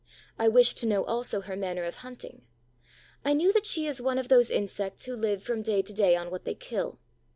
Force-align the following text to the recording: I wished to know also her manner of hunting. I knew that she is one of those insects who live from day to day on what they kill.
I 0.39 0.47
wished 0.47 0.79
to 0.79 0.87
know 0.87 1.05
also 1.05 1.41
her 1.41 1.55
manner 1.55 1.83
of 1.83 1.97
hunting. 2.01 2.47
I 3.23 3.33
knew 3.33 3.53
that 3.53 3.67
she 3.67 3.85
is 3.85 4.01
one 4.01 4.17
of 4.17 4.29
those 4.29 4.49
insects 4.49 5.05
who 5.05 5.15
live 5.15 5.43
from 5.43 5.61
day 5.61 5.83
to 5.83 5.93
day 5.93 6.15
on 6.15 6.31
what 6.31 6.43
they 6.43 6.55
kill. 6.55 6.99